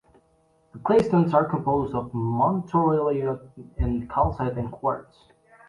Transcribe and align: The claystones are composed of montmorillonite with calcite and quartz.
The 0.73 0.79
claystones 0.79 1.31
are 1.31 1.45
composed 1.47 1.93
of 1.93 2.11
montmorillonite 2.11 3.49
with 3.77 4.09
calcite 4.09 4.57
and 4.57 4.71
quartz. 4.71 5.15